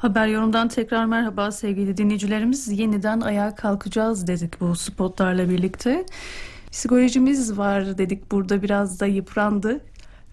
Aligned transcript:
Haber 0.00 0.26
Yorum'dan 0.26 0.68
tekrar 0.68 1.04
merhaba 1.04 1.50
sevgili 1.50 1.96
dinleyicilerimiz. 1.96 2.78
Yeniden 2.78 3.20
ayağa 3.20 3.54
kalkacağız 3.54 4.26
dedik 4.26 4.60
bu 4.60 4.76
spotlarla 4.76 5.48
birlikte. 5.48 6.06
Psikolojimiz 6.72 7.58
var 7.58 7.98
dedik 7.98 8.30
burada 8.30 8.62
biraz 8.62 9.00
da 9.00 9.06
yıprandı 9.06 9.80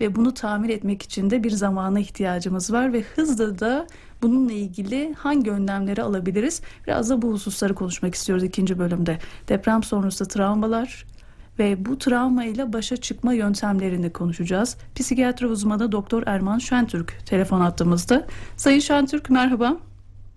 ve 0.02 0.16
bunu 0.16 0.34
tamir 0.34 0.70
etmek 0.70 1.02
için 1.02 1.30
de 1.30 1.44
bir 1.44 1.52
zamana 1.52 2.00
ihtiyacımız 2.00 2.74
var 2.74 2.94
ve 2.94 3.02
hızlı 3.02 3.60
da 3.60 3.88
bununla 4.22 4.54
ilgili 4.54 5.14
hangi 5.14 5.52
önlemleri 5.52 6.04
alabiliriz? 6.04 6.62
Biraz 6.88 7.10
da 7.10 7.22
bu 7.22 7.32
hususları 7.32 7.76
konuşmak 7.76 8.16
istiyoruz 8.16 8.44
ikinci 8.44 8.80
bölümde. 8.80 9.18
Deprem 9.50 9.84
sonrası 9.84 10.28
travmalar, 10.28 11.06
ve 11.60 11.86
bu 11.86 11.98
travma 11.98 12.46
ile 12.46 12.74
başa 12.74 12.98
çıkma 12.98 13.34
yöntemlerini 13.34 14.14
konuşacağız. 14.14 14.78
Psikiyatri 14.96 15.48
uzmanı 15.48 15.92
Doktor 15.92 16.24
Erman 16.26 16.58
Şentürk 16.58 17.26
telefon 17.26 17.62
attığımızda. 17.62 18.28
Sayın 18.56 18.80
Şentürk 18.80 19.30
merhaba. 19.30 19.78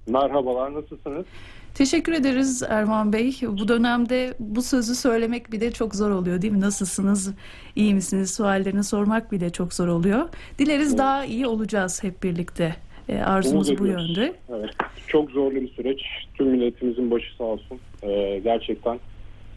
Merhabalar 0.06 0.74
nasılsınız? 0.74 1.26
Teşekkür 1.74 2.12
ederiz 2.12 2.62
Erman 2.68 3.12
Bey. 3.12 3.36
Bu 3.42 3.68
dönemde 3.68 4.34
bu 4.38 4.62
sözü 4.62 4.94
söylemek 4.94 5.52
bile 5.52 5.70
çok 5.70 5.94
zor 5.94 6.10
oluyor 6.10 6.42
değil 6.42 6.52
mi? 6.52 6.60
Nasılsınız, 6.60 7.34
iyi 7.76 7.94
misiniz 7.94 8.34
suallerini 8.34 8.84
sormak 8.84 9.32
bile 9.32 9.50
çok 9.50 9.74
zor 9.74 9.88
oluyor. 9.88 10.28
Dileriz 10.58 10.88
evet. 10.88 10.98
daha 10.98 11.24
iyi 11.24 11.46
olacağız 11.46 12.02
hep 12.02 12.22
birlikte. 12.22 12.76
E, 13.08 13.18
arzumuz 13.18 13.78
bu 13.78 13.86
yönde. 13.86 14.34
Evet. 14.48 14.70
Çok 15.06 15.30
zorlu 15.30 15.54
bir 15.54 15.68
süreç. 15.68 16.00
Tüm 16.34 16.46
milletimizin 16.46 17.10
başı 17.10 17.36
sağ 17.36 17.44
olsun. 17.44 17.78
Ee, 18.02 18.40
gerçekten 18.44 18.98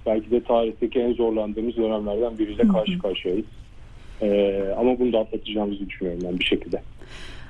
belki 0.06 0.32
de 0.32 0.44
tarihteki 0.44 1.00
en 1.00 1.14
zorlandığımız 1.14 1.78
dönemlerden 1.78 2.38
biriyle 2.38 2.68
karşı 2.68 3.00
karşıyayız. 3.00 3.46
Ee, 4.22 4.74
ama 4.78 5.00
bunu 5.00 5.14
da 5.14 5.20
atlatacağımızı 5.20 5.90
düşünüyorum 5.90 6.22
ben 6.24 6.40
bir 6.40 6.46
şekilde. 6.46 6.82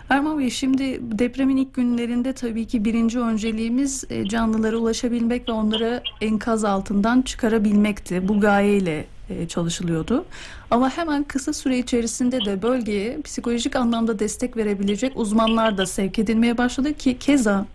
Erman 0.10 0.40
Bey 0.40 0.50
şimdi 0.50 1.00
depremin 1.02 1.58
ilk 1.58 1.74
günlerinde 1.74 2.34
tabii 2.34 2.66
ki 2.66 2.86
birinci 2.86 3.20
önceliğimiz 3.20 4.04
e, 4.10 4.26
canlılara 4.26 4.78
ulaşabilmek 4.78 5.50
ve 5.50 5.52
onları 5.52 6.02
enkaz 6.22 6.66
altından 6.66 7.22
çıkarabilmekti. 7.22 8.28
Bu 8.28 8.40
gayeyle 8.40 9.06
e, 9.30 9.48
çalışılıyordu. 9.48 10.26
Ama 10.72 10.98
hemen 10.98 11.24
kısa 11.24 11.54
süre 11.54 11.78
içerisinde 11.78 12.46
de 12.46 12.62
bölgeye 12.62 13.22
psikolojik 13.22 13.76
anlamda 13.76 14.20
destek 14.20 14.58
verebilecek 14.58 15.14
uzmanlar 15.16 15.78
da 15.78 15.86
sevk 15.86 16.20
edilmeye 16.20 16.58
başladı 16.58 16.94
ki 16.94 17.18
keza 17.18 17.66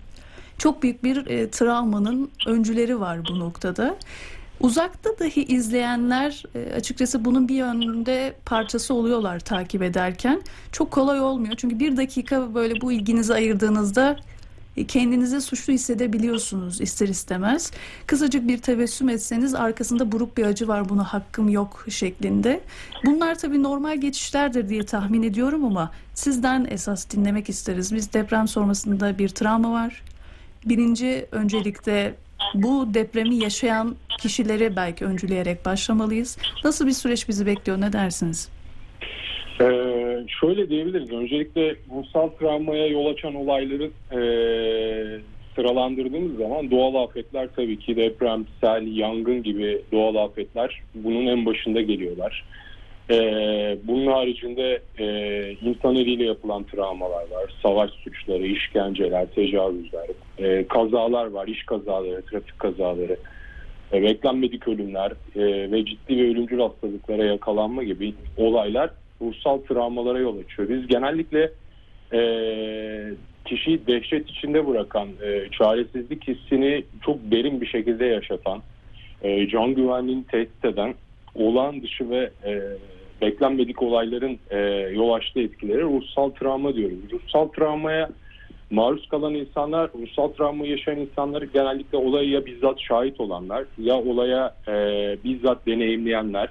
çok 0.58 0.82
büyük 0.82 1.04
bir 1.04 1.26
e, 1.26 1.50
travmanın 1.50 2.30
öncüleri 2.46 3.00
var 3.00 3.18
bu 3.30 3.38
noktada. 3.38 3.96
Uzakta 4.60 5.18
dahi 5.18 5.44
izleyenler 5.44 6.42
e, 6.54 6.72
açıkçası 6.74 7.24
bunun 7.24 7.48
bir 7.48 7.54
yönde 7.54 8.34
parçası 8.44 8.94
oluyorlar 8.94 9.40
takip 9.40 9.82
ederken. 9.82 10.42
Çok 10.72 10.90
kolay 10.90 11.20
olmuyor. 11.20 11.54
Çünkü 11.56 11.78
bir 11.78 11.96
dakika 11.96 12.54
böyle 12.54 12.80
bu 12.80 12.92
ilginizi 12.92 13.34
ayırdığınızda 13.34 14.16
e, 14.76 14.86
kendinizi 14.86 15.40
suçlu 15.40 15.72
hissedebiliyorsunuz 15.72 16.80
ister 16.80 17.08
istemez. 17.08 17.70
Kısacık 18.06 18.48
bir 18.48 18.58
tebessüm 18.58 19.08
etseniz 19.08 19.54
arkasında 19.54 20.12
buruk 20.12 20.36
bir 20.36 20.44
acı 20.46 20.68
var 20.68 20.88
buna 20.88 21.04
hakkım 21.04 21.48
yok 21.48 21.84
şeklinde. 21.88 22.60
Bunlar 23.04 23.38
tabii 23.38 23.62
normal 23.62 24.00
geçişlerdir 24.00 24.68
diye 24.68 24.86
tahmin 24.86 25.22
ediyorum 25.22 25.64
ama 25.64 25.90
sizden 26.14 26.66
esas 26.70 27.10
dinlemek 27.10 27.48
isteriz. 27.48 27.94
Biz 27.94 28.12
deprem 28.12 28.48
sonrasında 28.48 29.18
bir 29.18 29.28
travma 29.28 29.72
var. 29.72 30.02
Birinci 30.64 31.26
öncelikle 31.32 32.14
bu 32.54 32.94
depremi 32.94 33.36
yaşayan 33.36 33.96
kişileri 34.18 34.76
belki 34.76 35.04
öncüleyerek 35.04 35.64
başlamalıyız. 35.66 36.38
Nasıl 36.64 36.86
bir 36.86 36.92
süreç 36.92 37.28
bizi 37.28 37.46
bekliyor 37.46 37.80
ne 37.80 37.92
dersiniz? 37.92 38.48
Ee, 39.60 40.24
şöyle 40.40 40.68
diyebiliriz. 40.68 41.12
Öncelikle 41.12 41.76
ruhsal 41.96 42.28
travmaya 42.28 42.86
yol 42.86 43.06
açan 43.06 43.34
olayları 43.34 43.90
e, 44.12 44.20
sıralandırdığımız 45.54 46.36
zaman 46.38 46.70
doğal 46.70 46.94
afetler 47.04 47.48
tabii 47.56 47.78
ki 47.78 47.96
deprem, 47.96 48.46
sel, 48.60 48.96
yangın 48.96 49.42
gibi 49.42 49.82
doğal 49.92 50.14
afetler 50.14 50.82
bunun 50.94 51.26
en 51.26 51.46
başında 51.46 51.80
geliyorlar. 51.80 52.44
Ee, 53.10 53.78
bunun 53.84 54.06
haricinde 54.06 54.82
e, 54.98 55.06
insan 55.62 55.96
eliyle 55.96 56.24
yapılan 56.24 56.64
travmalar 56.64 57.30
var. 57.30 57.54
Savaş 57.62 57.90
suçları, 57.90 58.46
işkenceler, 58.46 59.26
tecavüzler, 59.26 60.06
e, 60.38 60.66
kazalar 60.68 61.26
var. 61.26 61.46
iş 61.46 61.62
kazaları, 61.62 62.22
trafik 62.22 62.58
kazaları, 62.58 63.16
e, 63.92 64.02
beklenmedik 64.02 64.68
ölümler 64.68 65.12
e, 65.36 65.72
ve 65.72 65.84
ciddi 65.84 66.16
ve 66.16 66.30
ölümcül 66.30 66.60
hastalıklara 66.60 67.24
yakalanma 67.24 67.82
gibi 67.82 68.14
olaylar 68.36 68.90
ruhsal 69.22 69.58
travmalara 69.58 70.18
yol 70.18 70.38
açıyor. 70.38 70.68
Biz 70.68 70.86
genellikle 70.86 71.50
e, 72.12 72.20
kişiyi 73.44 73.86
dehşet 73.86 74.30
içinde 74.30 74.66
bırakan, 74.66 75.08
e, 75.22 75.48
çaresizlik 75.50 76.28
hissini 76.28 76.84
çok 77.04 77.16
derin 77.30 77.60
bir 77.60 77.66
şekilde 77.66 78.06
yaşatan, 78.06 78.62
e, 79.22 79.48
can 79.48 79.74
güvenliğini 79.74 80.24
tehdit 80.24 80.64
eden 80.64 80.94
olağan 81.34 81.82
dışı 81.82 82.10
ve 82.10 82.30
e, 82.44 82.52
beklenmedik 83.22 83.82
olayların 83.82 84.38
e, 84.50 84.58
yol 84.94 85.12
açtığı 85.12 85.40
etkileri 85.40 85.82
ruhsal 85.82 86.30
travma 86.30 86.74
diyoruz. 86.74 86.98
Ruhsal 87.12 87.48
travmaya 87.48 88.10
maruz 88.70 89.08
kalan 89.08 89.34
insanlar, 89.34 89.90
ruhsal 90.00 90.28
travma 90.28 90.66
yaşayan 90.66 90.98
insanları 90.98 91.44
genellikle 91.44 91.98
olaya 91.98 92.30
ya 92.30 92.46
bizzat 92.46 92.80
şahit 92.80 93.20
olanlar 93.20 93.64
ya 93.78 93.94
olaya 93.94 94.54
e, 94.68 94.72
bizzat 95.24 95.66
deneyimleyenler 95.66 96.48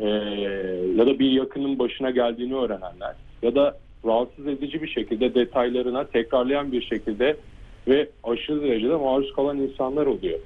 e, 0.00 0.08
ya 0.96 1.06
da 1.06 1.18
bir 1.18 1.30
yakının 1.30 1.78
başına 1.78 2.10
geldiğini 2.10 2.54
öğrenenler 2.54 3.14
ya 3.42 3.54
da 3.54 3.76
rahatsız 4.04 4.46
edici 4.46 4.82
bir 4.82 4.88
şekilde 4.88 5.34
detaylarına 5.34 6.04
tekrarlayan 6.04 6.72
bir 6.72 6.82
şekilde 6.82 7.36
ve 7.88 8.08
aşırı 8.24 8.62
derecede 8.62 8.96
maruz 8.96 9.32
kalan 9.32 9.58
insanlar 9.58 10.06
oluyor. 10.06 10.38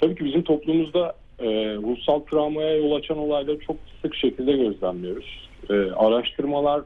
Tabii 0.00 0.14
ki 0.14 0.24
bizim 0.24 0.42
toplumumuzda 0.42 1.14
e, 1.38 1.46
ruhsal 1.74 2.20
travmaya 2.20 2.76
yol 2.76 2.92
açan 2.92 3.18
olayları 3.18 3.58
çok 3.58 3.76
sık 4.02 4.14
şekilde 4.14 4.52
gözlemliyoruz. 4.52 5.48
E, 5.70 5.74
araştırmalar 5.74 6.82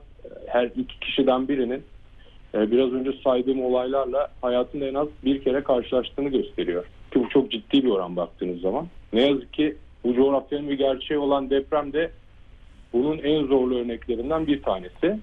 her 0.46 0.64
iki 0.64 1.00
kişiden 1.00 1.48
birinin 1.48 1.82
e, 2.54 2.70
biraz 2.70 2.92
önce 2.92 3.12
saydığım 3.24 3.64
olaylarla 3.64 4.28
hayatında 4.42 4.86
en 4.86 4.94
az 4.94 5.08
bir 5.24 5.44
kere 5.44 5.62
karşılaştığını 5.62 6.28
gösteriyor. 6.28 6.84
Ki 6.84 7.20
bu 7.20 7.28
çok 7.28 7.50
ciddi 7.50 7.84
bir 7.84 7.90
oran 7.90 8.16
baktığınız 8.16 8.60
zaman. 8.60 8.86
Ne 9.12 9.22
yazık 9.22 9.52
ki 9.52 9.76
bu 10.04 10.14
coğrafyanın 10.14 10.68
bir 10.68 10.78
gerçeği 10.78 11.20
olan 11.20 11.50
deprem 11.50 11.92
de 11.92 12.10
bunun 12.92 13.18
en 13.18 13.46
zorlu 13.46 13.78
örneklerinden 13.78 14.46
bir 14.46 14.62
tanesi. 14.62 15.18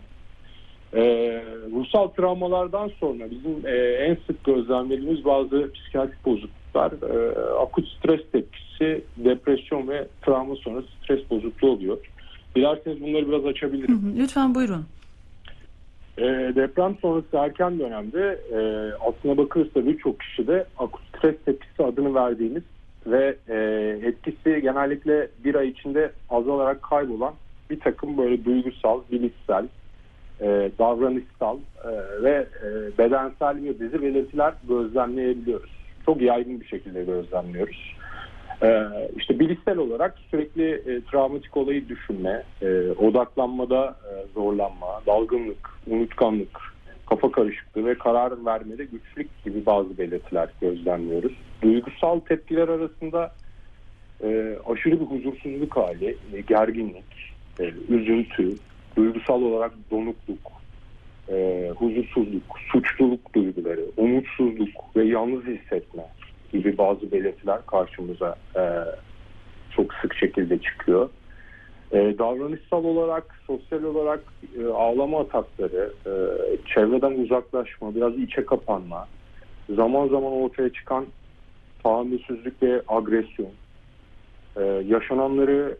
Ee, 0.93 1.43
ruhsal 1.71 2.07
travmalardan 2.07 2.91
sonra 2.99 3.31
bizim 3.31 3.67
e, 3.67 3.75
en 3.77 4.17
sık 4.27 4.43
gözlemlediğimiz 4.43 5.25
bazı 5.25 5.71
psikiyatrik 5.73 6.25
bozukluklar 6.25 6.56
e, 6.85 7.39
akut 7.39 7.87
stres 7.87 8.21
tepkisi, 8.31 9.01
depresyon 9.17 9.87
ve 9.87 10.07
travma 10.21 10.55
sonrası 10.55 10.87
stres 11.03 11.29
bozukluğu 11.29 11.71
oluyor. 11.71 11.97
Dilerseniz 12.55 13.01
bunları 13.01 13.29
biraz 13.29 13.45
açabilirim. 13.45 14.15
lütfen 14.17 14.55
buyurun. 14.55 14.85
E, 16.17 16.23
deprem 16.55 16.97
sonrası 17.01 17.37
erken 17.37 17.79
dönemde 17.79 18.39
e, 18.51 18.59
aslına 18.93 19.37
bakılırsa 19.37 19.85
birçok 19.85 20.19
kişide 20.19 20.65
akut 20.77 21.01
stres 21.17 21.35
tepkisi 21.45 21.83
adını 21.83 22.15
verdiğimiz 22.15 22.63
ve 23.07 23.35
e, 23.49 23.55
etkisi 24.07 24.61
genellikle 24.61 25.27
bir 25.43 25.55
ay 25.55 25.67
içinde 25.67 26.11
azalarak 26.29 26.81
kaybolan 26.81 27.33
bir 27.69 27.79
takım 27.79 28.17
böyle 28.17 28.45
duygusal, 28.45 29.01
bilişsel, 29.11 29.67
e, 30.41 30.71
davranışsal 30.79 31.57
e, 31.83 32.23
ve 32.23 32.47
e, 32.63 32.97
bedensel 32.97 33.63
bir 33.63 33.79
dizi 33.79 34.01
belirtiler 34.01 34.53
gözlemleyebiliyoruz. 34.67 35.76
Çok 36.07 36.21
yaygın 36.21 36.61
bir 36.61 36.65
şekilde 36.65 37.03
gözlemliyoruz. 37.03 37.95
E, 38.63 38.87
işte 39.17 39.39
bilişsel 39.39 39.77
olarak 39.77 40.17
sürekli 40.31 40.71
e, 40.73 41.01
travmatik 41.11 41.57
olayı 41.57 41.89
düşünme, 41.89 42.43
e, 42.61 42.91
odaklanmada 42.91 43.97
e, 44.03 44.33
zorlanma, 44.33 45.01
dalgınlık, 45.07 45.69
unutkanlık, 45.87 46.59
kafa 47.09 47.31
karışıklığı 47.31 47.85
ve 47.85 47.97
karar 47.97 48.45
vermede 48.45 48.85
güçlük 48.85 49.43
gibi 49.43 49.65
bazı 49.65 49.97
belirtiler 49.97 50.49
gözlemliyoruz. 50.61 51.33
Duygusal 51.61 52.19
tepkiler 52.19 52.67
arasında 52.67 53.31
e, 54.23 54.57
aşırı 54.73 54.99
bir 54.99 55.05
huzursuzluk 55.05 55.77
hali, 55.77 56.17
e, 56.33 56.41
gerginlik, 56.41 57.33
e, 57.59 57.63
üzüntü, 57.89 58.55
duygusal 58.97 59.41
olarak 59.41 59.71
donukluk, 59.91 60.51
e, 61.29 61.69
huzursuzluk, 61.75 62.59
suçluluk 62.71 63.35
duyguları, 63.35 63.81
umutsuzluk 63.97 64.95
ve 64.95 65.05
yalnız 65.05 65.43
hissetme 65.43 66.03
gibi 66.51 66.77
bazı 66.77 67.11
belirtiler 67.11 67.65
karşımıza 67.65 68.35
e, 68.55 68.63
çok 69.75 69.93
sık 69.93 70.15
şekilde 70.15 70.57
çıkıyor. 70.57 71.09
E, 71.91 71.97
davranışsal 72.17 72.83
olarak, 72.83 73.35
sosyal 73.47 73.83
olarak 73.83 74.23
e, 74.59 74.65
ağlama 74.65 75.19
atakları, 75.19 75.93
e, 76.05 76.11
çevreden 76.73 77.11
uzaklaşma, 77.11 77.95
biraz 77.95 78.17
içe 78.17 78.45
kapanma, 78.45 79.07
zaman 79.75 80.07
zaman 80.07 80.31
ortaya 80.31 80.69
çıkan 80.73 81.05
tahammülsüzlük 81.83 82.63
ve 82.63 82.81
agresyon, 82.87 83.51
e, 84.57 84.63
yaşananları 84.63 85.77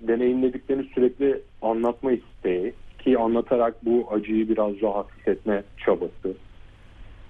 deneyimlediklerini 0.00 0.84
sürekli 0.94 1.40
anlatma 1.62 2.12
isteği 2.12 2.74
ki 3.04 3.18
anlatarak 3.18 3.84
bu 3.84 4.08
acıyı 4.10 4.48
biraz 4.48 4.82
daha 4.82 4.94
hafifletme 4.94 5.62
çabası, 5.84 6.34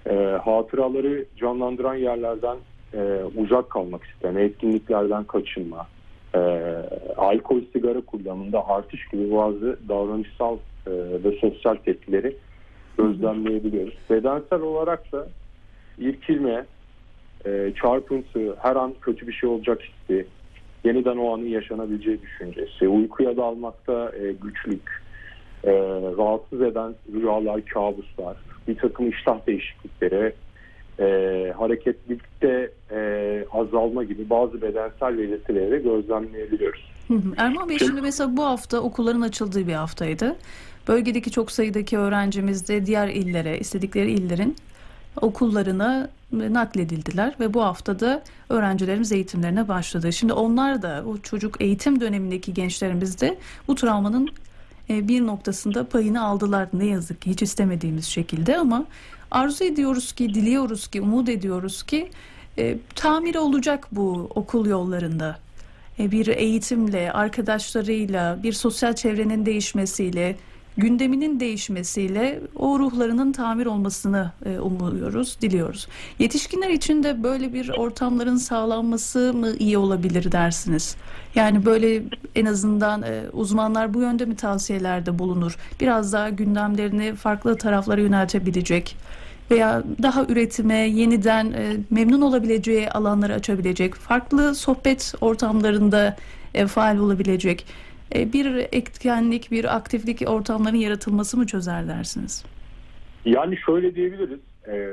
e, 0.09 0.13
hatıraları 0.43 1.25
canlandıran 1.37 1.95
yerlerden 1.95 2.57
e, 2.93 3.23
uzak 3.37 3.69
kalmak 3.69 4.03
isteme, 4.03 4.43
etkinliklerden 4.43 5.23
kaçınma, 5.23 5.87
e, 6.35 6.39
alkol, 7.17 7.61
sigara 7.73 8.01
kullanımında 8.01 8.67
artış 8.67 9.07
gibi 9.07 9.31
bazı 9.31 9.79
davranışsal 9.89 10.57
e, 10.87 10.91
ve 11.23 11.31
sosyal 11.41 11.75
tepkileri 11.75 12.35
gözlemleyebiliyoruz. 12.97 13.97
Bedensel 14.09 14.61
olarak 14.61 15.11
da 15.11 15.27
irkilme, 15.97 16.65
e, 17.45 17.73
çarpıntı, 17.81 18.55
her 18.61 18.75
an 18.75 18.93
kötü 19.01 19.27
bir 19.27 19.33
şey 19.33 19.49
olacak 19.49 19.81
hissi, 19.81 20.25
yeniden 20.83 21.17
o 21.17 21.33
anın 21.33 21.45
yaşanabileceği 21.45 22.21
düşüncesi, 22.21 22.87
uykuya 22.87 23.37
dalmakta 23.37 24.11
e, 24.15 24.31
güçlük, 24.31 25.01
e, 25.63 25.71
rahatsız 26.17 26.61
eden 26.61 26.95
rüyalar, 27.13 27.65
kabuslar, 27.65 28.37
bir 28.67 28.77
takım 28.77 29.09
iştah 29.09 29.47
değişiklikleri, 29.47 30.33
e, 30.99 31.05
hareketlilikte 31.57 32.71
e, 32.91 33.45
azalma 33.51 34.03
gibi 34.03 34.29
bazı 34.29 34.61
bedensel 34.61 35.17
belirtileri 35.17 35.83
gözlemleyebiliyoruz. 35.83 36.91
Erman 37.37 37.69
Bey 37.69 37.79
şimdi 37.79 38.01
mesela 38.01 38.37
bu 38.37 38.43
hafta 38.43 38.79
okulların 38.79 39.21
açıldığı 39.21 39.67
bir 39.67 39.73
haftaydı. 39.73 40.35
Bölgedeki 40.87 41.31
çok 41.31 41.51
sayıdaki 41.51 41.97
öğrencimiz 41.97 42.69
de 42.69 42.85
diğer 42.85 43.07
illere, 43.07 43.59
istedikleri 43.59 44.11
illerin 44.11 44.55
okullarına 45.21 46.09
nakledildiler 46.31 47.35
ve 47.39 47.53
bu 47.53 47.63
haftada 47.63 48.23
öğrencilerimiz 48.49 49.11
eğitimlerine 49.11 49.67
başladı. 49.67 50.13
Şimdi 50.13 50.33
onlar 50.33 50.81
da 50.81 51.03
o 51.07 51.17
çocuk 51.17 51.61
eğitim 51.61 51.99
dönemindeki 51.99 52.53
gençlerimiz 52.53 53.21
de 53.21 53.37
bu 53.67 53.75
travmanın 53.75 54.29
bir 54.91 55.25
noktasında 55.25 55.89
payını 55.89 56.23
aldılar 56.23 56.67
ne 56.73 56.85
yazık 56.85 57.21
ki 57.21 57.29
hiç 57.29 57.41
istemediğimiz 57.41 58.05
şekilde 58.05 58.57
ama 58.57 58.85
arzu 59.31 59.63
ediyoruz 59.63 60.11
ki, 60.11 60.33
diliyoruz 60.33 60.87
ki, 60.87 61.01
umut 61.01 61.29
ediyoruz 61.29 61.83
ki 61.83 62.09
e, 62.57 62.77
tamir 62.95 63.35
olacak 63.35 63.87
bu 63.91 64.31
okul 64.35 64.65
yollarında. 64.65 65.39
E, 65.99 66.11
bir 66.11 66.27
eğitimle, 66.27 67.11
arkadaşlarıyla, 67.11 68.43
bir 68.43 68.53
sosyal 68.53 68.93
çevrenin 68.95 69.45
değişmesiyle, 69.45 70.35
gündeminin 70.77 71.39
değişmesiyle 71.39 72.39
o 72.55 72.79
ruhlarının 72.79 73.31
tamir 73.31 73.65
olmasını 73.65 74.31
e, 74.45 74.59
umuyoruz, 74.59 75.37
diliyoruz. 75.41 75.87
Yetişkinler 76.19 76.69
için 76.69 77.03
de 77.03 77.23
böyle 77.23 77.53
bir 77.53 77.69
ortamların 77.69 78.35
sağlanması 78.35 79.33
mı 79.33 79.49
iyi 79.59 79.77
olabilir 79.77 80.31
dersiniz? 80.31 80.95
Yani 81.35 81.65
böyle 81.65 82.03
en 82.35 82.45
azından 82.45 83.01
e, 83.01 83.23
uzmanlar 83.33 83.93
bu 83.93 84.01
yönde 84.01 84.25
mi 84.25 84.35
tavsiyelerde 84.35 85.19
bulunur? 85.19 85.57
Biraz 85.79 86.13
daha 86.13 86.29
gündemlerini 86.29 87.15
farklı 87.15 87.57
taraflara 87.57 88.01
yöneltebilecek 88.01 88.95
veya 89.51 89.83
daha 90.01 90.25
üretime, 90.25 90.77
yeniden 90.77 91.51
e, 91.51 91.77
memnun 91.89 92.21
olabileceği 92.21 92.89
alanları 92.89 93.33
açabilecek, 93.33 93.95
farklı 93.95 94.55
sohbet 94.55 95.13
ortamlarında 95.21 96.15
e, 96.53 96.67
faal 96.67 96.97
olabilecek 96.97 97.65
bir 98.15 98.67
etkenlik, 98.71 99.51
bir 99.51 99.75
aktiflik 99.75 100.29
ortamların 100.29 100.75
yaratılması 100.75 101.37
mı 101.37 101.47
çözer 101.47 101.87
dersiniz? 101.87 102.45
Yani 103.25 103.57
şöyle 103.57 103.95
diyebiliriz. 103.95 104.39
Ee, 104.67 104.89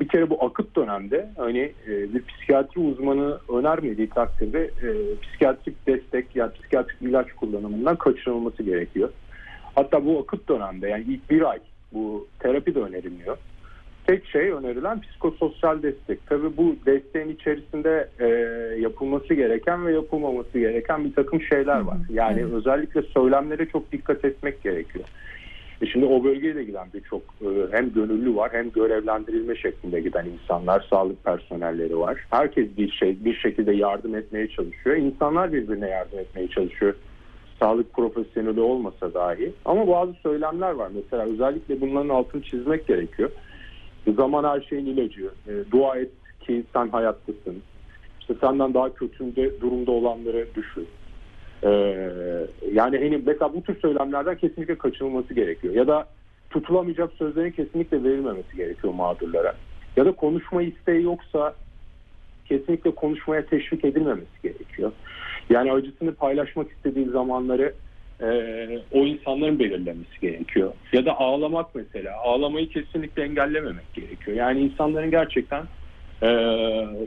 bir 0.00 0.08
kere 0.08 0.30
bu 0.30 0.44
akıt 0.44 0.76
dönemde 0.76 1.30
hani 1.36 1.72
e, 1.86 2.14
bir 2.14 2.22
psikiyatri 2.22 2.80
uzmanı 2.80 3.38
önermediği 3.58 4.08
takdirde 4.08 4.60
e, 4.60 4.88
psikiyatrik 5.22 5.86
destek 5.86 6.36
ya 6.36 6.44
yani 6.44 6.52
psikiyatrik 6.52 7.02
ilaç 7.02 7.32
kullanımından 7.32 7.96
kaçınılması 7.96 8.62
gerekiyor. 8.62 9.08
Hatta 9.74 10.04
bu 10.04 10.18
akıt 10.18 10.48
dönemde 10.48 10.88
yani 10.88 11.04
ilk 11.08 11.30
bir 11.30 11.50
ay 11.50 11.58
bu 11.92 12.28
terapi 12.38 12.74
de 12.74 12.78
önerilmiyor. 12.78 13.36
Tek 14.06 14.26
şey 14.26 14.50
önerilen 14.50 15.00
psikososyal 15.00 15.82
destek. 15.82 16.26
Tabii 16.26 16.56
bu 16.56 16.76
desteğin 16.86 17.28
içerisinde 17.28 18.08
e, 18.20 18.26
yapılması 18.80 19.34
gereken 19.34 19.86
ve 19.86 19.92
yapılmaması 19.92 20.58
gereken 20.58 21.04
bir 21.04 21.14
takım 21.14 21.42
şeyler 21.42 21.80
var. 21.80 21.96
Yani 22.10 22.40
evet. 22.40 22.52
özellikle 22.52 23.02
söylemlere 23.02 23.66
çok 23.66 23.92
dikkat 23.92 24.24
etmek 24.24 24.62
gerekiyor. 24.62 25.04
E 25.82 25.86
şimdi 25.86 26.06
o 26.06 26.24
bölgeye 26.24 26.54
de 26.54 26.64
giden 26.64 26.88
birçok 26.94 27.22
e, 27.22 27.46
hem 27.70 27.92
gönüllü 27.92 28.36
var 28.36 28.50
hem 28.52 28.70
görevlendirilme 28.70 29.56
şeklinde 29.56 30.00
giden 30.00 30.26
insanlar, 30.26 30.86
sağlık 30.90 31.24
personelleri 31.24 31.98
var. 31.98 32.26
Herkes 32.30 32.68
bir 32.76 32.90
şey 32.90 33.24
bir 33.24 33.34
şekilde 33.34 33.72
yardım 33.72 34.14
etmeye 34.14 34.48
çalışıyor. 34.48 34.96
İnsanlar 34.96 35.52
birbirine 35.52 35.88
yardım 35.88 36.18
etmeye 36.18 36.48
çalışıyor. 36.48 36.94
Sağlık 37.60 37.92
profesyoneli 37.92 38.60
olmasa 38.60 39.14
dahi. 39.14 39.52
Ama 39.64 39.88
bazı 39.88 40.12
söylemler 40.12 40.70
var. 40.70 40.90
Mesela 40.94 41.24
özellikle 41.24 41.80
bunların 41.80 42.08
altını 42.08 42.42
çizmek 42.42 42.86
gerekiyor. 42.86 43.30
Zaman 44.06 44.44
her 44.44 44.60
şeyin 44.60 44.86
ilacı. 44.86 45.30
E, 45.48 45.70
dua 45.70 45.96
et 45.96 46.10
ki 46.40 46.64
sen 46.72 46.88
hayattasın. 46.88 47.62
İşte 48.20 48.34
senden 48.40 48.74
daha 48.74 48.94
kötü 48.94 49.34
durumda 49.60 49.90
olanları 49.90 50.48
düşün. 50.54 50.88
Ee, 51.64 51.68
yani 52.72 52.98
hani 52.98 53.22
mesela 53.26 53.54
bu 53.54 53.62
tür 53.62 53.80
söylemlerden 53.80 54.36
kesinlikle 54.36 54.78
kaçınılması 54.78 55.34
gerekiyor. 55.34 55.74
Ya 55.74 55.86
da 55.86 56.06
tutulamayacak 56.50 57.12
sözlerin 57.12 57.50
kesinlikle 57.50 58.04
verilmemesi 58.04 58.56
gerekiyor 58.56 58.94
mağdurlara. 58.94 59.54
Ya 59.96 60.04
da 60.04 60.12
konuşma 60.12 60.62
isteği 60.62 61.02
yoksa 61.02 61.54
kesinlikle 62.44 62.94
konuşmaya 62.94 63.46
teşvik 63.46 63.84
edilmemesi 63.84 64.42
gerekiyor. 64.42 64.92
Yani 65.50 65.72
acısını 65.72 66.14
paylaşmak 66.14 66.70
istediği 66.70 67.06
zamanları 67.06 67.74
e, 68.22 68.28
o 68.92 69.06
insanların 69.06 69.58
belirlemesi 69.58 70.20
gerekiyor. 70.20 70.72
Ya 70.92 71.06
da 71.06 71.18
ağlamak 71.18 71.74
mesela. 71.74 72.16
Ağlamayı 72.16 72.68
kesinlikle 72.68 73.22
engellememek 73.22 73.94
gerekiyor. 73.94 74.36
Yani 74.36 74.60
insanların 74.60 75.10
gerçekten 75.10 75.62
e, 76.22 76.28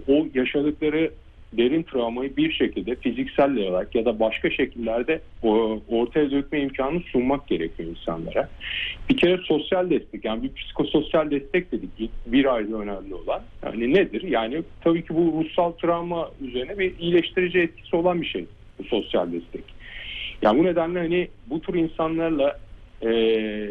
o 0.08 0.28
yaşadıkları 0.34 1.12
derin 1.58 1.84
travmayı 1.84 2.38
bir 2.38 2.52
şekilde 2.52 2.96
fiziksel 2.96 3.58
olarak 3.58 3.96
ya 3.96 4.06
da 4.06 4.20
başka 4.20 4.50
şekillerde 4.50 5.22
ortaya 5.90 6.32
dökme 6.32 6.62
imkanı 6.62 7.00
sunmak 7.00 7.48
gerekiyor 7.48 7.90
insanlara. 7.90 8.50
Bir 9.10 9.18
kere 9.18 9.38
sosyal 9.38 9.90
destek 9.90 10.26
yani 10.26 10.44
bir 10.44 10.54
psikososyal 10.54 11.32
destek 11.32 11.72
dedik 11.72 12.12
bir 12.26 12.56
ayda 12.56 12.78
önemli 12.78 13.16
olan. 13.16 13.42
Yani 13.66 13.94
nedir? 13.94 14.22
Yani 14.22 14.64
tabii 14.82 15.06
ki 15.06 15.16
bu 15.16 15.44
ruhsal 15.44 15.72
travma 15.72 16.32
üzerine 16.42 16.80
bir 16.80 17.00
iyileştirici 17.00 17.60
etkisi 17.60 17.96
olan 17.96 18.22
bir 18.22 18.28
şey 18.28 18.46
bu 18.80 18.84
sosyal 18.84 19.32
destek. 19.32 19.75
Yani 20.46 20.60
bu 20.60 20.64
nedenle 20.64 21.00
hani 21.00 21.28
bu 21.48 21.62
tür 21.62 21.74
insanlarla 21.74 22.60
e, 23.02 23.10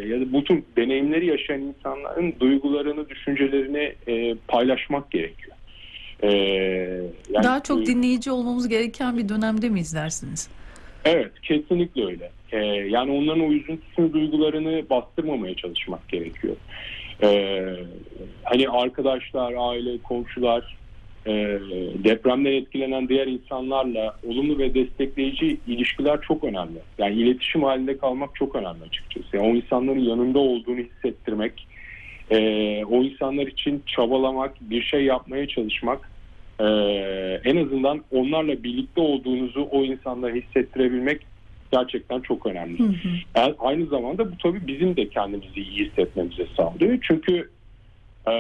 ya 0.09 0.21
da 0.21 0.33
bu 0.33 0.45
tür 0.45 0.63
deneyimleri 0.77 1.27
yaşayan 1.27 1.61
insanların 1.61 2.35
duygularını, 2.41 3.09
düşüncelerini 3.09 3.95
e, 4.07 4.35
paylaşmak 4.49 5.11
gerekiyor. 5.11 5.57
Ee, 6.23 6.29
yani, 7.31 7.45
Daha 7.45 7.63
çok 7.63 7.87
dinleyici 7.87 8.31
olmamız 8.31 8.69
gereken 8.69 9.19
bir 9.19 9.29
dönemde 9.29 9.69
mi 9.69 9.81
izlersiniz? 9.81 10.49
Evet 11.05 11.33
kesinlikle 11.43 12.07
öyle. 12.07 12.31
Ee, 12.53 12.59
yani 12.67 13.11
onların 13.11 13.41
o 13.41 13.53
üzüntüsünü 13.53 14.13
duygularını 14.13 14.91
bastırmamaya 14.91 15.55
çalışmak 15.55 16.09
gerekiyor. 16.09 16.57
Ee, 17.23 17.63
hani 18.43 18.69
arkadaşlar, 18.69 19.55
aile, 19.59 19.99
komşular 19.99 20.77
e, 21.27 21.33
depremden 22.05 22.53
etkilenen 22.53 23.09
diğer 23.09 23.27
insanlarla 23.27 24.17
olumlu 24.27 24.59
ve 24.59 24.75
destekleyici 24.75 25.59
ilişkiler 25.67 26.21
çok 26.21 26.45
önemli. 26.45 26.79
Yani 26.99 27.15
iletişim 27.15 27.63
halinde 27.63 27.99
kalmak 27.99 28.35
çok 28.35 28.57
önemli 28.57 28.85
açıkçası. 28.89 29.37
Yani 29.37 29.47
o 29.47 29.55
insanların 29.55 30.01
yanında 30.01 30.39
olduğunu 30.39 30.79
hissettirmek, 30.79 31.67
e, 32.31 32.39
o 32.85 33.03
insanlar 33.03 33.47
için 33.47 33.83
çabalamak, 33.87 34.55
bir 34.61 34.83
şey 34.83 35.05
yapmaya 35.05 35.49
çalışmak 35.49 36.11
e, 36.61 36.65
en 37.45 37.57
azından 37.57 38.05
onlarla 38.11 38.63
birlikte 38.63 39.01
olduğunuzu 39.01 39.69
o 39.71 39.85
insanlara 39.85 40.35
hissettirebilmek 40.35 41.21
gerçekten 41.73 42.21
çok 42.21 42.47
önemli. 42.47 42.79
Hı 42.79 42.85
hı. 42.85 43.09
Yani 43.37 43.55
aynı 43.59 43.87
zamanda 43.87 44.33
bu 44.33 44.39
tabii 44.43 44.67
bizim 44.67 44.97
de 44.97 45.09
kendimizi 45.09 45.61
iyi 45.61 45.87
hissetmemize 45.87 46.47
sağlıyor. 46.57 46.99
Çünkü 47.03 47.51
e, 48.27 48.33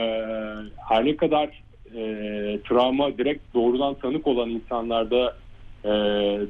her 0.88 1.05
ne 1.05 1.17
kadar 1.17 1.62
e, 1.97 2.61
travma 2.69 3.19
direkt 3.19 3.55
doğrudan 3.55 3.95
tanık 3.95 4.27
olan 4.27 4.51
insanlarda 4.51 5.37
e, 5.85 5.91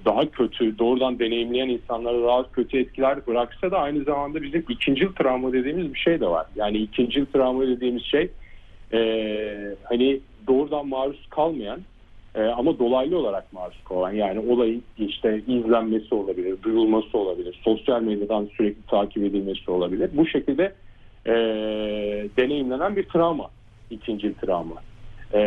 daha 0.05 0.31
kötü, 0.31 0.79
doğrudan 0.79 1.19
deneyimleyen 1.19 1.69
insanlara 1.69 2.23
daha 2.23 2.53
kötü 2.53 2.79
etkiler 2.79 3.27
bıraksa 3.27 3.71
da 3.71 3.79
aynı 3.79 4.05
zamanda 4.05 4.43
bizim 4.43 4.65
ikinci 4.69 5.15
travma 5.15 5.53
dediğimiz 5.53 5.95
bir 5.95 5.99
şey 5.99 6.21
de 6.21 6.27
var. 6.27 6.47
Yani 6.57 6.79
ikinci 6.79 7.33
travma 7.33 7.67
dediğimiz 7.67 8.03
şey 8.03 8.31
e, 8.93 9.77
hani 9.85 10.21
doğrudan 10.47 10.89
maruz 10.89 11.27
kalmayan 11.31 11.81
e, 12.35 12.43
ama 12.43 12.79
dolaylı 12.79 13.19
olarak 13.19 13.53
maruz 13.53 13.79
kalan 13.85 14.13
yani 14.13 14.39
olayın 14.39 14.83
işte 14.99 15.43
izlenmesi 15.47 16.15
olabilir, 16.15 16.63
duyulması 16.63 17.19
olabilir, 17.19 17.61
sosyal 17.65 18.03
medyadan 18.03 18.49
sürekli 18.57 18.83
takip 18.83 19.25
edilmesi 19.25 19.71
olabilir. 19.71 20.11
Bu 20.13 20.27
şekilde 20.27 20.75
e, 21.27 21.33
deneyimlenen 22.37 22.97
bir 22.97 23.05
travma, 23.05 23.51
ikinci 23.91 24.35
travma. 24.35 24.75
E, 25.35 25.41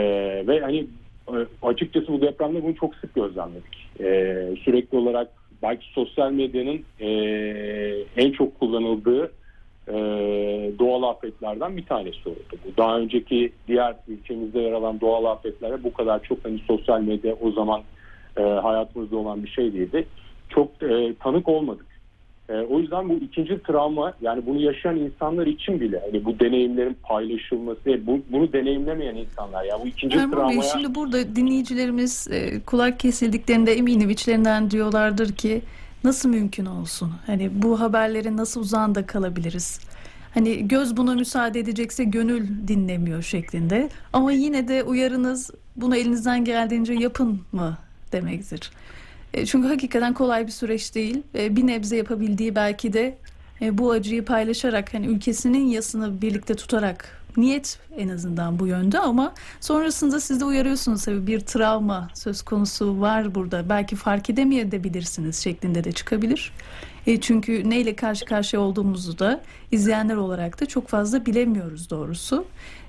ve 0.48 0.60
hani 0.60 0.88
e, 1.28 1.36
açıkçası 1.62 2.08
bu 2.08 2.22
depremde 2.22 2.64
bunu 2.64 2.76
çok 2.76 2.96
sık 2.96 3.16
gözlemledik. 3.16 3.90
E, 4.00 4.06
sürekli 4.64 4.98
olarak 4.98 5.28
belki 5.64 5.86
sosyal 5.94 6.32
medyanın 6.32 6.86
e, 7.00 7.10
en 8.18 8.32
çok 8.32 8.60
kullanıldığı 8.60 9.32
e, 9.88 9.94
doğal 10.80 11.04
afetlerden 11.04 11.78
bir 11.78 11.86
tanesi 11.86 12.30
oldu. 12.30 12.40
Bu 12.66 12.78
daha 12.78 13.00
önceki 13.00 13.52
diğer 13.68 13.96
ülkemizde 14.08 14.60
yer 14.60 14.72
alan 14.72 15.02
doğal 15.02 15.26
afetlere 15.26 15.84
bu 15.84 15.94
kadar 15.94 16.24
çok 16.24 16.46
hani 16.46 16.60
sosyal 16.68 17.02
medya 17.02 17.36
o 17.42 17.52
zaman 17.52 17.82
e, 18.38 18.42
hayatımızda 18.42 19.18
olan 19.18 19.44
bir 19.44 19.50
şey 19.50 19.74
değildi. 19.74 20.08
Çok 20.50 20.84
e, 20.84 21.16
tanık 21.20 21.50
olmadık. 21.50 21.86
E, 22.50 22.54
o 22.54 22.80
yüzden 22.80 23.10
bu 23.10 23.14
ikinci 23.14 23.64
travma 23.64 24.14
yani 24.22 24.46
bunu 24.46 24.62
yaşayan 24.62 24.98
insanlar 24.98 25.48
için 25.48 25.80
bile 25.80 26.02
hani 26.06 26.26
bu 26.26 26.40
deneyimlerin 26.40 26.98
paylaşılması, 27.04 28.08
bu, 28.08 28.20
bunu 28.32 28.54
deneyimlemeyen 28.54 29.16
insanlar 29.16 29.64
ya 29.64 29.80
bu 29.84 29.88
ikinci 29.88 30.18
Erman 30.18 30.32
Bey 30.32 30.38
travmaya 30.38 30.62
şimdi 30.62 30.96
burada 30.96 31.36
dinleyicilerimiz 31.36 32.28
e, 32.32 32.60
kulak 32.66 33.00
kesildiklerinde 33.00 33.74
eminim 33.74 34.10
içlerinden 34.10 34.72
diyorlardır 34.72 35.36
ki 35.36 35.62
nasıl 36.04 36.30
mümkün 36.30 36.66
olsun? 36.66 37.12
Hani 37.26 37.50
bu 37.54 37.80
haberlerin 37.80 38.38
nasıl 38.38 38.62
uzağında 38.62 39.06
kalabiliriz? 39.06 39.80
Hani 40.34 40.68
göz 40.68 40.98
buna 40.98 41.14
müsaade 41.14 41.60
edecekse 41.60 42.04
gönül 42.04 42.48
dinlemiyor 42.68 43.22
şeklinde. 43.22 43.90
Ama 44.14 44.32
yine 44.32 44.68
de 44.68 44.84
uyarınız 44.84 45.52
bunu 45.76 45.96
elinizden 45.96 46.46
geldiğince 46.46 46.94
yapın 46.94 47.42
mı 47.52 47.78
demektir. 48.12 48.72
E, 49.34 49.46
Çünkü 49.46 49.68
hakikaten 49.68 50.14
kolay 50.14 50.48
bir 50.48 50.52
süreç 50.52 50.96
değil. 50.96 51.22
E, 51.36 51.56
Bir 51.56 51.68
nebze 51.68 51.98
yapabildiği 51.98 52.56
belki 52.56 52.94
de 52.94 53.18
e, 53.62 53.78
bu 53.78 53.92
acıyı 53.92 54.26
paylaşarak 54.26 54.94
hani 54.94 55.06
ülkesinin 55.08 55.66
yasını 55.68 56.22
birlikte 56.22 56.56
tutarak 56.56 57.18
niyet 57.38 57.80
en 57.98 58.10
azından 58.10 58.60
bu 58.60 58.68
yönde 58.68 59.00
ama 59.00 59.34
sonrasında 59.62 60.20
siz 60.20 60.40
de 60.40 60.46
uyarıyorsunuz 60.46 61.06
tabii 61.06 61.28
bir 61.28 61.40
travma 61.40 62.10
söz 62.14 62.42
konusu 62.42 63.02
var 63.02 63.36
burada. 63.36 63.70
Belki 63.70 63.96
fark 63.96 64.30
edemeyebilirsiniz 64.30 65.44
şeklinde 65.44 65.84
de 65.84 65.92
çıkabilir. 65.92 66.52
E, 67.08 67.22
çünkü 67.22 67.70
neyle 67.70 67.96
karşı 67.96 68.26
karşıya 68.26 68.62
olduğumuzu 68.62 69.20
da 69.20 69.42
izleyenler 69.72 70.16
olarak 70.16 70.62
da 70.62 70.66
çok 70.66 70.88
fazla 70.88 71.26
bilemiyoruz 71.26 71.90
doğrusu. 71.90 72.46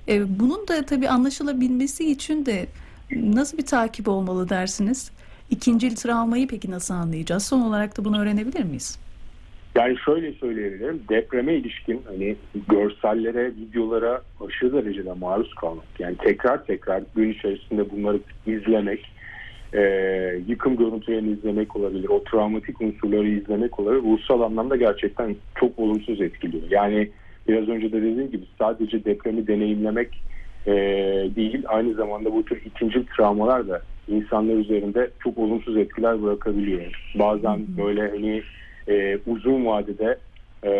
E, 0.09 0.39
bunun 0.41 0.69
da 0.69 0.87
tabii 0.87 1.09
anlaşılabilmesi 1.09 2.11
için 2.11 2.47
de 2.47 2.67
nasıl 3.11 3.59
bir 3.59 3.67
takip 3.67 4.09
olmalı 4.09 4.49
dersiniz? 4.49 5.11
İkincil 5.51 5.97
travmayı 5.97 6.49
peki 6.49 6.71
nasıl 6.71 6.95
anlayacağız? 6.95 7.47
Son 7.47 7.61
olarak 7.61 7.99
da 7.99 8.05
bunu 8.05 8.21
öğrenebilir 8.21 8.65
miyiz? 8.65 8.99
Yani 9.75 9.97
şöyle 10.05 10.33
söyleyebilirim. 10.33 11.03
Depreme 11.09 11.55
ilişkin 11.55 12.03
hani 12.07 12.37
görsellere, 12.69 13.47
videolara 13.47 14.23
aşırı 14.47 14.73
derecede 14.73 15.13
maruz 15.13 15.55
kalmak. 15.55 15.85
Yani 15.99 16.17
tekrar 16.17 16.65
tekrar 16.65 17.03
gün 17.17 17.33
içerisinde 17.33 17.91
bunları 17.91 18.21
izlemek, 18.47 19.13
e, 19.75 19.81
yıkım 20.47 20.77
görüntülerini 20.77 21.33
izlemek 21.33 21.77
olabilir, 21.77 22.09
o 22.09 22.25
travmatik 22.25 22.81
unsurları 22.81 23.29
izlemek 23.29 23.81
olabilir. 23.81 24.03
Ruhsal 24.03 24.41
anlamda 24.41 24.77
gerçekten 24.77 25.37
çok 25.61 25.79
olumsuz 25.79 26.21
etkiliyor. 26.21 26.63
Yani 26.71 27.11
biraz 27.49 27.69
önce 27.69 27.93
de 27.93 28.03
dediğim 28.03 28.31
gibi 28.31 28.45
sadece 28.59 29.05
depremi 29.05 29.47
deneyimlemek 29.47 30.23
e, 30.69 30.75
değil, 31.37 31.63
aynı 31.67 31.95
zamanda 31.95 32.33
bu 32.33 32.45
tür 32.45 32.63
ikinci 32.65 33.07
travmalar 33.07 33.69
da 33.69 33.83
insanlar 34.09 34.55
üzerinde 34.55 35.11
çok 35.21 35.39
olumsuz 35.39 35.77
etkiler 35.77 36.23
bırakabiliyor. 36.23 37.13
Bazen 37.15 37.67
böyle 37.79 38.09
hani 38.09 38.43
e, 38.89 39.19
uzun 39.27 39.67
vadede 39.67 40.19
e, 40.65 40.71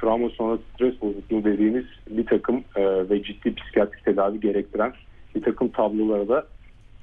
travma 0.00 0.28
sonrası 0.28 0.62
stres 0.74 1.02
bozukluğu 1.02 1.44
dediğimiz 1.44 1.84
bir 2.10 2.26
takım 2.26 2.64
e, 2.76 3.10
ve 3.10 3.22
ciddi 3.22 3.54
psikiyatrik 3.54 4.04
tedavi 4.04 4.40
gerektiren 4.40 4.92
bir 5.34 5.42
takım 5.42 5.68
tablolara 5.68 6.28
da 6.28 6.46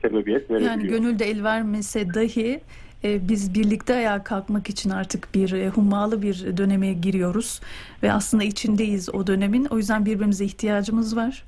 sebebiyet 0.02 0.52
verebiliyor. 0.52 0.72
Yani 0.72 0.88
gönülde 0.88 1.26
el 1.26 1.44
vermese 1.44 2.14
dahi 2.14 2.60
e, 3.04 3.30
biz 3.30 3.56
birlikte 3.56 3.96
ayağa 3.96 4.24
kalkmak 4.24 4.70
için 4.70 4.90
artık 4.90 5.36
bir 5.36 5.52
e, 5.52 5.70
hummalı 5.70 6.22
bir 6.22 6.58
döneme 6.58 6.94
giriyoruz 6.94 7.62
ve 8.04 8.12
aslında 8.12 8.44
içindeyiz 8.44 9.16
o 9.16 9.28
dönemin. 9.28 9.66
O 9.66 9.78
yüzden 9.78 10.06
birbirimize 10.06 10.46
ihtiyacımız 10.46 11.16
var. 11.16 11.44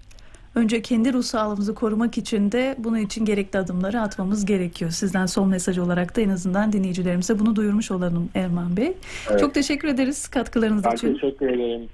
Önce 0.58 0.82
kendi 0.82 1.14
ruh 1.14 1.24
sağlığımızı 1.24 1.76
korumak 1.76 2.18
için 2.18 2.52
de 2.52 2.76
bunun 2.78 2.98
için 2.98 3.26
gerekli 3.26 3.60
adımları 3.60 4.02
atmamız 4.02 4.46
gerekiyor. 4.46 4.92
Sizden 4.92 5.26
son 5.26 5.50
mesaj 5.50 5.78
olarak 5.78 6.16
da 6.16 6.22
en 6.22 6.30
azından 6.30 6.74
dinleyicilerimize 6.74 7.40
bunu 7.40 7.56
duyurmuş 7.56 7.92
olalım 7.92 8.30
Erman 8.36 8.78
Bey. 8.78 8.94
Evet. 9.30 9.40
Çok 9.40 9.54
teşekkür 9.54 9.88
ederiz 9.88 10.28
katkılarınız 10.28 10.84
Ben 10.84 10.92
için. 10.92 11.14
teşekkür 11.14 11.48
ederim. 11.50 11.90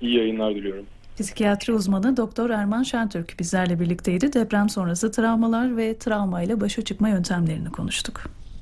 İyi 0.00 0.16
yayınlar 0.16 0.54
diliyorum. 0.54 0.84
Psikiyatri 1.18 1.72
uzmanı 1.72 2.16
Doktor 2.16 2.50
Erman 2.50 2.82
Şentürk 2.82 3.38
bizlerle 3.38 3.80
birlikteydi. 3.80 4.32
Deprem 4.32 4.68
sonrası 4.68 5.10
travmalar 5.12 5.76
ve 5.76 5.98
travmayla 5.98 6.60
başa 6.60 6.82
çıkma 6.82 7.08
yöntemlerini 7.08 7.70
konuştuk. 7.70 8.22